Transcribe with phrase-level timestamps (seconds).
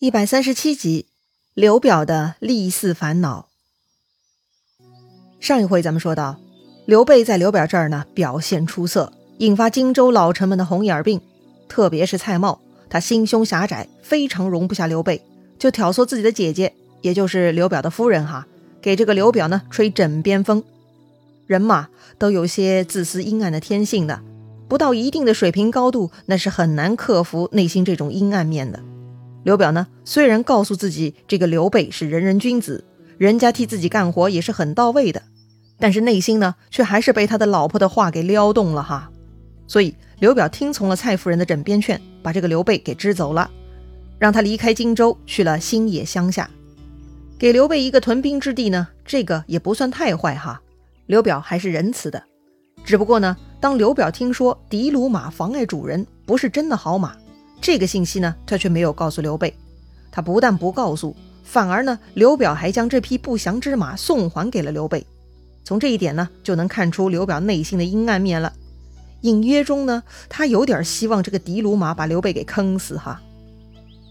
[0.00, 1.06] 一百三十七集，
[1.54, 3.48] 刘表的立嗣烦恼。
[5.40, 6.38] 上一回咱们说到，
[6.86, 11.20] 刘备在刘表这儿呢表现出色，引发荆州老臣们的红眼病，
[11.68, 15.20] 特别是蔡瑁，他心胸狭窄，非常容不下刘备，
[15.58, 16.72] 就挑唆自己的姐姐，
[17.02, 18.46] 也就是刘表的夫人哈，
[18.80, 20.62] 给这个刘表呢吹枕边风。
[21.48, 21.88] 人嘛，
[22.18, 24.22] 都有些自私阴暗的天性的，
[24.68, 28.80] 不到一定的水平高度，那是很难克服内心这种阴暗面的。
[29.48, 32.84] 刘表呢，虽然告诉自己这个刘备是仁人君子，
[33.16, 35.22] 人家替自己干活也是很到位的，
[35.78, 39.10] 但是内心呢，却还是被他的老婆的话给撩动了哈。
[39.66, 43.50] 所以刘表听从了蔡夫人的枕边劝，把这个刘备给支走了，
[44.18, 46.50] 让他离开荆州，去了新野乡下，
[47.38, 48.88] 给刘备一个屯兵之地呢。
[49.06, 50.60] 这个也不算太坏哈，
[51.06, 52.22] 刘表还是仁慈的。
[52.84, 57.16] 只不过呢，当刘表听说的卢马妨碍主人，不是真的好马。
[57.60, 59.54] 这个信息呢，他却没有告诉刘备。
[60.10, 65.06] 他不但不告诉，反而呢，刘表还将这匹不祥之马送还给了刘备。
[65.64, 68.52] 从这一点呢，就能看出刘表内心的阴暗面了。
[69.22, 73.20] 隐约中呢，他有点希望这个的卢马把刘备给坑死哈。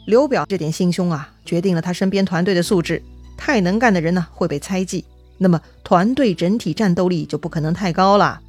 [0.05, 3.01] 刘表这点心胸啊，决定了他身边团队的素质。
[3.35, 5.05] 太能干的人呢，会被猜忌，
[5.37, 8.41] 那么团队整体战斗力就不可能太高了。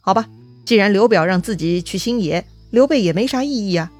[0.00, 0.26] 好吧，
[0.64, 3.92] 既然刘表让自己去新野，刘备也没啥异议啊。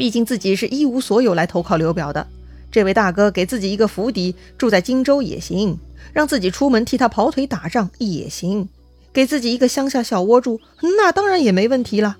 [0.00, 2.26] 毕竟自己是一无所有来投靠刘表的，
[2.72, 5.76] 这位大哥给自己一个府邸，住在荆州也行；
[6.14, 8.66] 让自己出门替他跑腿打仗也行，
[9.12, 12.16] 给自己一个乡下小窝住，那当然也没问题了。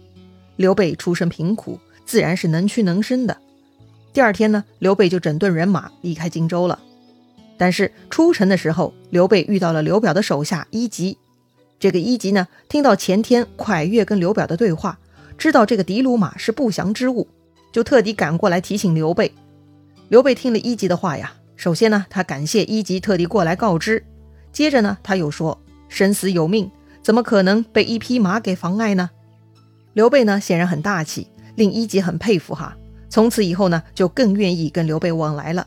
[0.56, 3.38] 刘备出身贫苦，自然是能屈能伸的。
[4.12, 6.78] 第二天呢，刘备就整顿人马离开荆州了。
[7.56, 11.16] 但是出城的时候，刘备遇到了刘表的手下伊吉。
[11.78, 14.98] 这个伊吉呢，听到前天蒯越跟刘表的对话，
[15.38, 17.26] 知道这个的卢马是不祥之物。
[17.72, 19.32] 就特地赶过来提醒刘备。
[20.08, 24.04] 刘备听了一级的话呀，首先呢，他感谢一级特地过来告知。
[24.52, 26.70] 接着呢，他又说：“生死有命，
[27.02, 29.10] 怎么可能被一匹马给妨碍呢？”
[29.94, 32.76] 刘备呢，显然很大气，令一级很佩服哈。
[33.08, 35.66] 从此以后呢，就更愿意跟刘备往来了。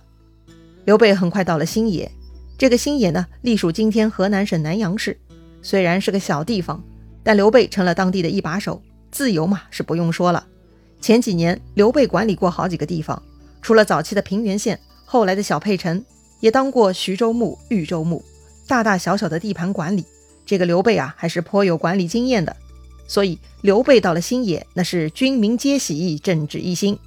[0.86, 2.12] 刘备很快到了新野，
[2.58, 5.18] 这个新野呢，隶属今天河南省南阳市。
[5.62, 6.84] 虽然是个小地方，
[7.24, 10.46] 但刘备成了当地的一把手，自由嘛是不用说了。
[11.04, 13.22] 前几年，刘备管理过好几个地方，
[13.62, 16.02] 除了早期的平原县，后来的小沛城，
[16.40, 18.24] 也当过徐州牧、豫州牧，
[18.70, 20.06] 大大小小的地盘管理，
[20.46, 22.56] 这个刘备啊，还是颇有管理经验的。
[23.06, 26.98] 所以，刘备到了新野，那是军民皆喜，政治一心。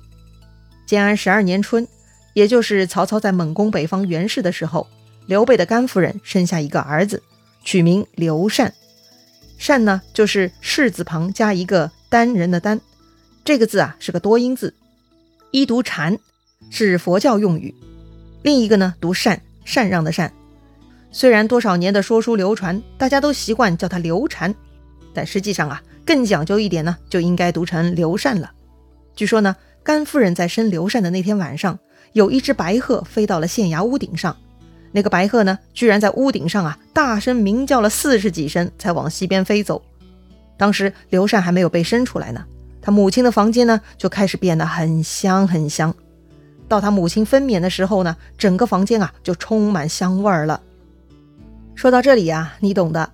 [0.85, 1.89] 建安十二年春，
[2.35, 4.87] 也就是曹操在猛攻北方袁氏的时候，
[5.25, 7.23] 刘备的甘夫人生下一个儿子，
[7.65, 8.75] 取名刘禅。
[9.57, 12.79] 禅呢，就是士字旁加一个单人的单。
[13.47, 14.75] 这个字啊是个多音字，
[15.53, 16.19] 一读禅，
[16.69, 17.73] 是佛教用语；
[18.43, 20.33] 另一个呢读禅，禅让的禅。
[21.13, 24.53] 虽然多少年的说书流传，大家都习惯叫他刘禅，
[25.15, 28.51] 但实际上啊，更讲究一点呢，就应该读成刘禅了。
[29.15, 31.79] 据说呢，甘夫人在生刘禅的那天晚上，
[32.15, 34.37] 有一只白鹤飞到了县衙屋顶上，
[34.91, 39.81] 那个白鹤呢，居然在屋顶上啊大声鸣叫了四十几声，才往西边飞走。
[40.59, 42.45] 当时刘禅还没有被生出来呢。
[42.87, 45.93] 他母亲的房间呢，就开始变得很香很香。
[46.69, 50.61] 到他母亲分娩的时候呢，整个房间啊就充满香味儿了。
[51.75, 53.11] 说到这里啊，你懂的。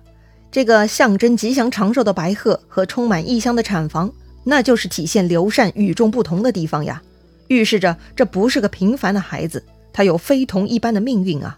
[0.51, 4.13] 这个象征吉祥长寿的白鹤和充满异香的产房，
[4.43, 7.01] 那就是体现刘禅与众不同的地方呀，
[7.47, 11.57] 预示着这不是个平凡的孩子，他有非同一般的命运啊。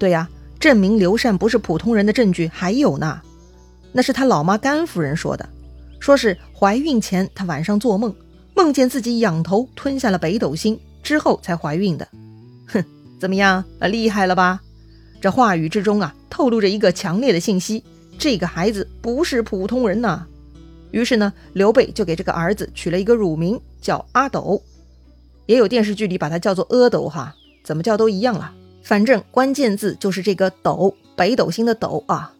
[0.00, 3.20] 对呀，证明刘禅不是普通人的证据还有呢，
[3.92, 5.48] 那是他老妈甘夫人说的。
[6.00, 8.12] 说是怀孕前，她晚上做梦，
[8.56, 12.08] 梦见自己仰头吞下了北斗星，之后才怀孕的。
[12.66, 12.82] 哼，
[13.20, 13.62] 怎么样？
[13.82, 14.60] 厉害了吧？
[15.20, 17.84] 这话语之中啊，透露着一个强烈的信息：
[18.18, 20.26] 这个孩子不是普通人呐。
[20.90, 24.60] 于是呢，刘备就给这个儿子取了一个乳名，叫阿斗。
[25.46, 28.52] 也有电视剧里把他叫做阿斗哈，怎么叫都一样了。
[28.82, 32.32] 反正关键字就是这个斗，北斗星的斗啊。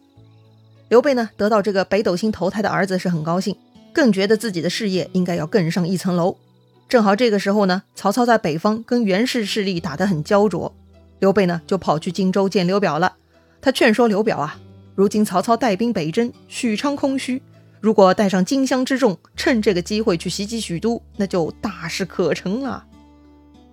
[0.91, 3.55] 刘备呢，得到这个北斗星投胎的儿子是很高兴，
[3.93, 6.35] 更觉得自己的事业应该要更上一层楼。
[6.89, 10.75] 正好这个时候呢，曹操在北方跟袁氏势力打得很焦灼，
[11.19, 13.13] 刘备呢就跑去荆州见刘表了。
[13.61, 14.59] 他劝说刘表啊，
[14.93, 17.41] 如今曹操带兵北征，许昌空虚，
[17.79, 22.83] 如果带上荆襄之众，趁这个机会去袭击许都，那就大事可成了。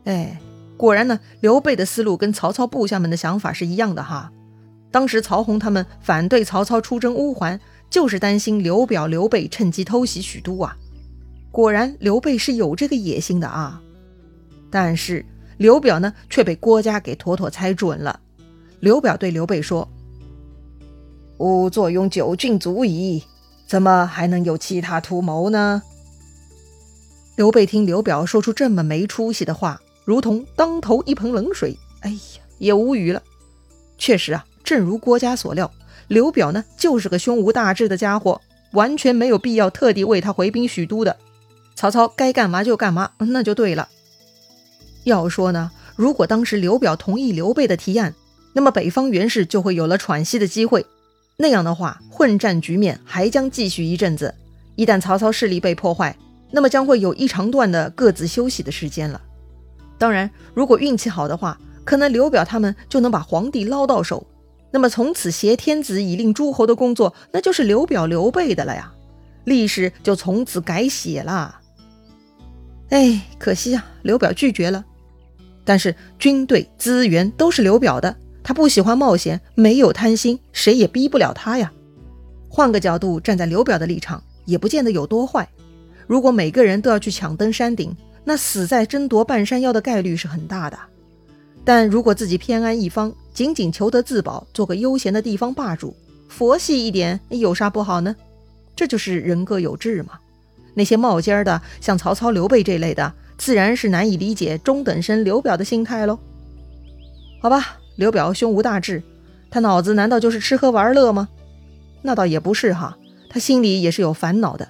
[0.04, 0.40] 哎，
[0.76, 4.30] 果然呢，刘备的思路跟曹操部下们的想法是一样的哈。
[4.90, 10.76] 当时曹洪他们反对曹操出征乌桓，就是担心刘表、刘备趁机偷袭许都啊。
[11.50, 13.80] 果然，刘备是有这个野心的啊。
[14.70, 15.24] 但是
[15.56, 18.20] 刘表呢却被郭嘉给妥妥猜准了。
[18.80, 19.88] 刘表对刘备说
[21.38, 23.22] ：“吾坐拥九郡足矣，
[23.66, 25.82] 怎么还能有其他图谋呢？”
[27.36, 31.76] 刘备听刘表说出这么没出息的话，如同当头一盆冷水。
[32.00, 32.18] 哎呀，
[32.58, 33.22] 也无语了。
[33.96, 35.72] 确实啊，正如郭嘉所料，
[36.08, 38.38] 刘表呢就是个胸无大志的家伙，
[38.72, 41.16] 完全没有必要特地为他回兵许都的。
[41.74, 43.88] 曹操该干嘛就干嘛，那就对了。
[45.04, 48.14] 要说呢，如果当时刘表同意刘备的提案，
[48.52, 50.84] 那么北方袁氏就会有了喘息的机会。
[51.38, 54.34] 那样的话，混战局面还将继续一阵子。
[54.76, 56.14] 一旦曹操势力被破坏，
[56.50, 59.18] 那么将会有一长段的各自休息的时间了。
[59.96, 64.26] 当然，如果运气好的话，可能刘表他们就能把皇帝捞到手。
[64.70, 68.92] 那么从此挟天子以令诸侯的工作，那就是刘表、刘备的了呀。
[69.44, 71.60] 历史就从此改写了。
[72.90, 74.84] 哎，可惜啊，刘表拒绝了。
[75.64, 81.72] 但是军队资源都是刘表的，他不喜欢冒险，没有贪心，谁也逼不了他呀。
[82.48, 85.48] 换个角度，站在刘表的立场，也不见得有多坏。
[86.06, 87.94] 如果每个人都要去抢登山顶，
[88.24, 90.78] 那死在争夺半山腰的概率是很大的。
[91.64, 95.94] 但如果自己偏安一方，仅仅求得自保，做个悠闲的地方霸主，
[96.28, 98.14] 佛系一点，有啥不好呢？
[98.74, 100.18] 这就是人各有志嘛。
[100.74, 103.12] 那些冒尖的，像曹操、刘备这类的。
[103.36, 106.18] 自然是难以理解中等生刘表的心态喽。
[107.40, 109.00] 好吧，刘表胸无大志，
[109.48, 111.28] 他脑子难道就是吃喝玩乐吗？
[112.02, 112.98] 那倒也不是哈，
[113.30, 114.68] 他心里也是有烦恼的。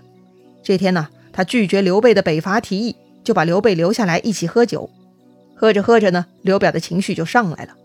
[0.62, 4.90] 这天呢，他拒绝刘备的北伐提议，就把刘备留下来一起喝酒。
[5.58, 7.76] 喝着喝着呢，刘表的情绪就上来了，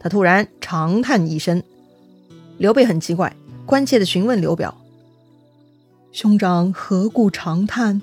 [0.00, 1.62] 他突然长叹一声。
[2.58, 4.76] 刘备很奇怪，关切地询问刘表
[6.10, 8.02] ：“兄长何故长叹？”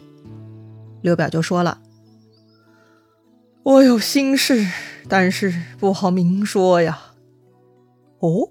[1.04, 1.82] 刘表就说了。
[3.64, 4.66] 我有心事，
[5.10, 6.98] 但是不好明说呀。
[8.20, 8.50] 哦，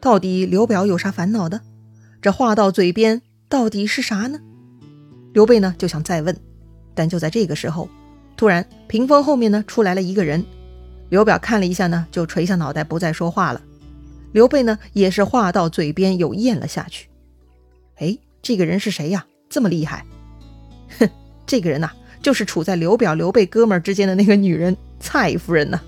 [0.00, 1.60] 到底刘表有啥烦恼的？
[2.20, 4.40] 这话到嘴边，到底是啥呢？
[5.32, 6.36] 刘备呢就想再问，
[6.92, 7.88] 但就在这个时候，
[8.42, 10.44] 突然屏风后面呢出来了一个人。
[11.10, 13.62] 刘表看了一下呢，就垂下脑袋不再说话了。
[14.32, 17.06] 刘备呢也是话到嘴边又咽了下去。
[17.98, 19.24] 哎，这个人是谁呀？
[19.48, 20.04] 这么厉害？
[20.98, 21.08] 哼，
[21.46, 21.92] 这个人呐。
[22.20, 25.80] 就是处在刘表、刘备哥们儿之间的那个女人蔡夫人呢。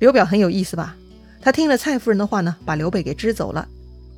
[0.00, 0.96] 刘表很有意思吧？
[1.40, 3.68] 他听了蔡夫人的话呢，把刘备给支走了。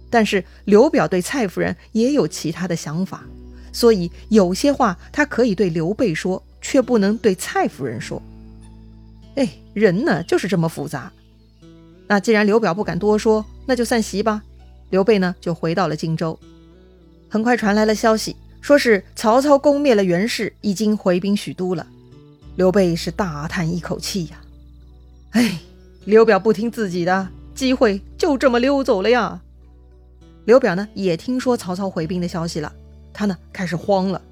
[0.09, 3.23] 但是刘表对蔡夫人也有其他的想法，
[3.71, 8.21] 所以有些话他可以对刘备说，却不能对蔡夫人说。
[9.37, 11.13] 哎，人呢就是这么复杂。
[12.07, 14.43] 那既然刘表不敢多说，那就散席吧。
[14.89, 16.39] 刘备呢就回到了荆州。
[17.29, 18.35] 很快传来了消息。
[18.63, 21.87] 说是曹操攻灭了袁氏，已经回兵许都了。
[22.57, 24.41] 刘备是大叹一口气呀，
[25.33, 25.59] 哎，
[26.07, 29.39] 刘表不听自己的，机会就这么溜走了呀。
[30.47, 32.73] 刘表呢也听说曹操回兵的消息了，
[33.13, 34.23] 他呢开始慌了。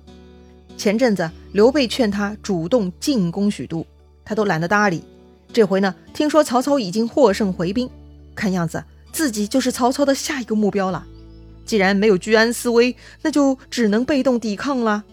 [0.77, 3.87] 前阵子刘备劝他主动进攻许都，
[4.25, 5.05] 他都懒得搭理。
[5.53, 7.89] 这回呢听说曹操已经获胜回兵，
[8.35, 8.83] 看样子
[9.13, 11.07] 自己就是曹操的下一个目标了。
[11.65, 15.05] 既然没有居安思危，那就只能被动抵抗了。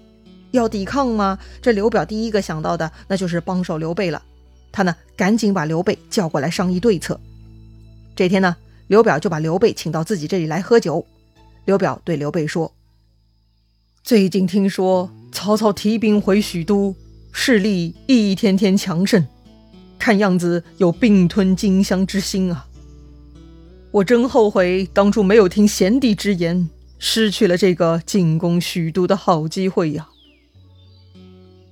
[0.51, 1.37] 要抵抗吗？
[1.61, 4.23] 这刘表第一个想到的那就是帮手刘备了。
[4.71, 7.19] 他呢，赶紧把刘备叫过来商议对策。
[8.15, 8.55] 这天呢，
[8.87, 11.05] 刘表就把刘备请到自己这里来喝酒。
[11.65, 12.73] 刘表对刘备说
[14.03, 16.95] ：“最近听说曹操提兵回许都，
[17.31, 19.25] 势力一天天强盛，
[19.97, 22.65] 看样子有并吞荆襄之心啊。”
[23.91, 26.69] 我真后悔当初没有听贤弟之言，
[26.99, 30.07] 失去了这个进攻许都的好机会呀。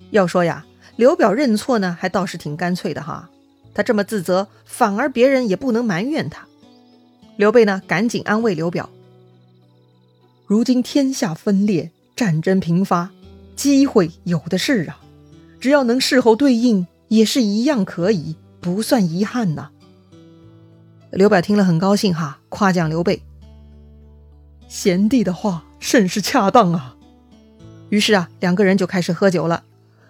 [0.09, 3.29] 要说呀，刘表认错呢，还倒是挺干脆的哈。
[3.73, 6.47] 他这么自责，反而别人也不能埋怨他。
[7.35, 8.89] 刘备呢，赶紧安慰刘表：
[10.47, 13.11] 如今天下分裂，战争频发，
[13.57, 14.99] 机会有的是啊，
[15.59, 19.71] 只要能事后对应，也是一样可以，不算遗憾呐。
[21.09, 23.23] 刘表听了很高兴哈，夸奖刘备
[24.69, 26.95] ：“贤弟的话甚是恰当啊。”
[27.89, 29.63] 于是啊，两个人就开始喝酒了。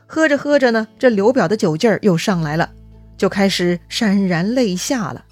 [0.05, 2.71] 喝着喝着呢，这刘表的酒劲儿又上来了，
[3.17, 5.23] 就开始潸然泪下了。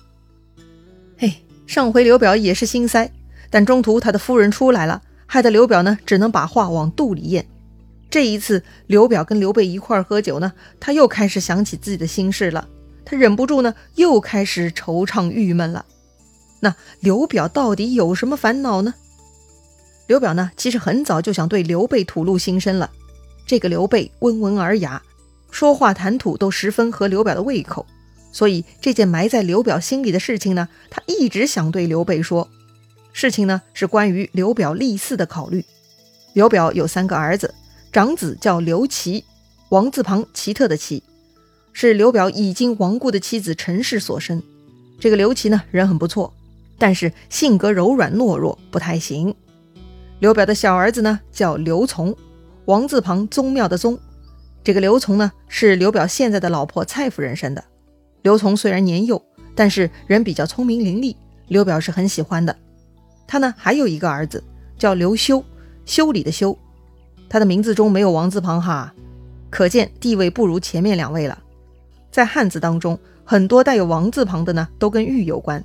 [1.18, 1.34] 嘿，
[1.68, 3.12] 上回刘表也是心塞，
[3.50, 7.46] 但中途他的夫人出来了，害得刘表呢只能把话往肚里咽。
[8.10, 12.68] 这一次，刘表跟刘备一块喝酒呢，他又开始想起自己的心事了。
[13.04, 15.86] 他忍不住呢，又开始惆怅郁闷了。
[16.62, 18.94] 那刘表到底有什么烦恼呢？
[20.08, 22.90] 刘表呢，其实很早就想对刘备吐露心声了。
[23.46, 25.02] 这个刘备温文尔雅，
[25.52, 27.86] 说话谈吐都十分合刘表的胃口，
[28.32, 32.48] 所以这件埋在刘表心里的事情呢，他一直想对刘备说。
[33.14, 35.64] 事情呢是关于刘表立嗣的考虑。
[36.34, 37.54] 刘表有三个儿子，
[37.96, 39.24] 长子叫刘琦，
[39.70, 41.02] 王字旁奇特的奇，
[41.72, 44.44] 是刘表已经亡故的妻子陈氏所生。
[45.00, 46.34] 这个刘琦呢人很不错，
[46.78, 49.34] 但是性格柔软懦弱，不太行。
[50.20, 52.14] 刘表的小儿子呢叫刘琮，
[52.66, 53.98] 王字旁宗庙的宗。
[54.62, 57.64] 这个刘琮呢，是刘表现在的老婆蔡夫人生的。
[58.24, 59.24] 刘琮虽然年幼，
[59.56, 61.16] 但是人比较聪明伶俐，
[61.48, 62.54] 刘表是很喜欢的。
[63.26, 64.44] 他呢还有一个儿子
[64.78, 65.42] 叫刘修，
[65.86, 66.60] 修理的修。
[67.30, 68.94] 他的名字中没有王字旁哈，
[69.50, 71.38] 可见地位不如前面两位了。
[72.12, 75.64] 在汉字当中，很多带有王字旁的呢，都跟玉有关。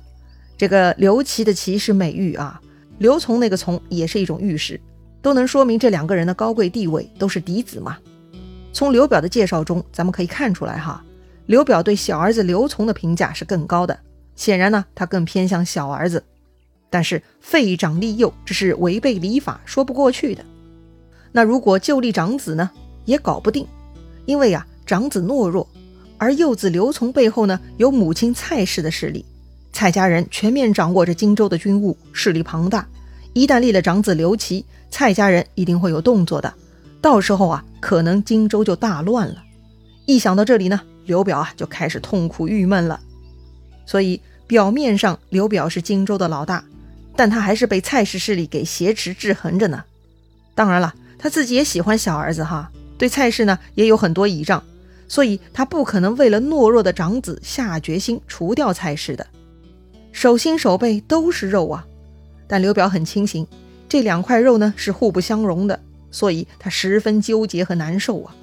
[0.57, 2.61] 这个刘琦的琦是美玉啊，
[2.97, 4.79] 刘琮那个琮也是一种玉石，
[5.21, 7.97] 都能说明这两个人的高贵地位，都是嫡子嘛。
[8.73, 11.03] 从刘表的介绍中，咱们可以看出来哈，
[11.45, 13.97] 刘表对小儿子刘琮的评价是更高的。
[14.35, 16.23] 显然呢，他更偏向小儿子。
[16.89, 20.43] 但是废长立幼，这是违背礼法，说不过去的。
[21.31, 22.69] 那如果就立长子呢，
[23.05, 23.65] 也搞不定，
[24.25, 25.67] 因为啊，长子懦弱，
[26.17, 29.25] 而幼子刘琮背后呢，有母亲蔡氏的势力，
[29.71, 32.87] 蔡家人全面掌握着荆州的军务，势力庞大。
[33.33, 36.53] 一旦立了长子刘琦，蔡家人一定会有动作的。
[36.99, 39.41] 到时候啊，可能荆州就大乱了。
[40.05, 42.99] 一想到这里呢，刘表啊就开始痛苦郁闷了。
[43.85, 46.63] 所以表面上刘表是荆州的老大，
[47.15, 49.83] 但他还是被蔡氏势力给挟持制衡着呢。
[50.53, 54.63] 当然了，他自己也喜欢小儿子哈，对蔡氏呢也有很多倚仗，
[55.07, 59.27] 所以他不可能为了懦弱的长子下决心除掉蔡氏的。
[60.11, 61.85] 手心手背都是肉啊，
[62.47, 63.45] 但刘表很清醒，
[63.87, 65.79] 这两块肉呢是互不相容的。
[66.13, 68.35] 所以他十分纠结和难受啊！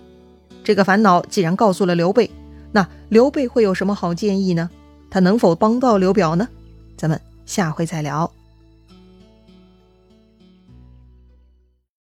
[0.64, 2.30] 这个烦恼既然告诉了刘备，
[2.72, 4.70] 那刘备会有什么好建议呢？
[5.10, 6.48] 他能否帮到刘表呢？
[6.96, 8.32] 咱们下回再聊。